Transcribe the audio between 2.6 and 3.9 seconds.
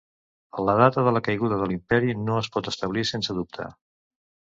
establir sense dubte.